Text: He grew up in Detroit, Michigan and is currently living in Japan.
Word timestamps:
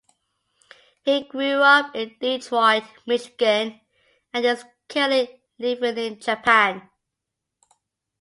He 1.03 1.21
grew 1.25 1.61
up 1.61 1.95
in 1.95 2.15
Detroit, 2.19 2.81
Michigan 3.05 3.79
and 4.33 4.43
is 4.43 4.65
currently 4.89 5.43
living 5.59 5.95
in 5.95 6.19
Japan. 6.19 6.89